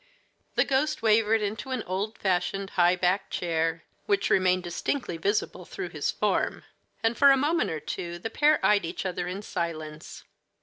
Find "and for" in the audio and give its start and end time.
7.03-7.29